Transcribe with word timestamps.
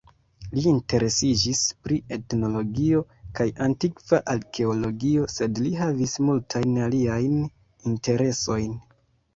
Li 0.53 0.61
interesiĝis 0.69 1.59
pri 1.87 1.97
etnologio 2.17 3.03
kaj 3.41 3.47
antikva 3.67 4.21
arkeologio, 4.35 5.29
sed 5.37 5.63
li 5.67 5.77
havis 5.85 6.19
multajn 6.31 6.77
aliajn 6.89 7.39
interesojn. 7.95 8.77